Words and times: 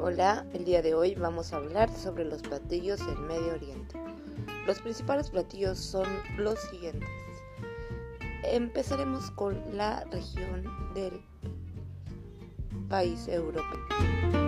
Hola, 0.00 0.46
el 0.54 0.64
día 0.64 0.80
de 0.80 0.94
hoy 0.94 1.16
vamos 1.16 1.52
a 1.52 1.56
hablar 1.56 1.90
sobre 1.90 2.24
los 2.24 2.40
platillos 2.40 3.04
del 3.04 3.18
Medio 3.18 3.54
Oriente. 3.54 4.00
Los 4.64 4.80
principales 4.80 5.28
platillos 5.28 5.76
son 5.76 6.06
los 6.36 6.60
siguientes. 6.70 7.08
Empezaremos 8.44 9.32
con 9.32 9.60
la 9.76 10.04
región 10.04 10.62
del 10.94 11.20
país 12.88 13.26
europeo. 13.26 14.47